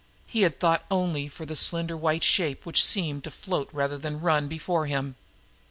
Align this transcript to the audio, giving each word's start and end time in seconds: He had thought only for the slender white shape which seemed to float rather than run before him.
He 0.25 0.41
had 0.41 0.59
thought 0.59 0.83
only 0.89 1.27
for 1.27 1.45
the 1.45 1.55
slender 1.55 1.95
white 1.95 2.23
shape 2.23 2.65
which 2.65 2.83
seemed 2.83 3.23
to 3.25 3.29
float 3.29 3.69
rather 3.71 3.99
than 3.99 4.19
run 4.19 4.47
before 4.47 4.87
him. 4.87 5.13